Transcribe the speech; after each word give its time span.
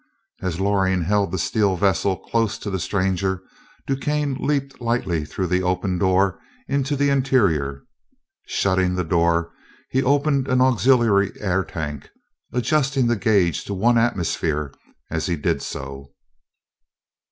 As 0.41 0.59
Loring 0.59 1.03
held 1.03 1.29
the 1.31 1.37
steel 1.37 1.75
vessel 1.77 2.17
close 2.17 2.57
to 2.57 2.71
the 2.71 2.79
stranger, 2.79 3.43
DuQuesne 3.87 4.35
leaped 4.39 4.81
lightly 4.81 5.25
through 5.25 5.45
the 5.45 5.61
open 5.61 5.99
door 5.99 6.39
into 6.67 6.95
the 6.95 7.11
interior. 7.11 7.83
Shutting 8.47 8.95
the 8.95 9.03
door, 9.03 9.51
he 9.91 10.01
opened 10.01 10.47
an 10.47 10.59
auxiliary 10.59 11.33
air 11.39 11.63
tank, 11.63 12.09
adjusting 12.51 13.05
the 13.05 13.15
gauge 13.15 13.63
to 13.65 13.75
one 13.75 13.99
atmosphere 13.99 14.73
as 15.11 15.27
he 15.27 15.35
did 15.35 15.61
so. 15.61 16.11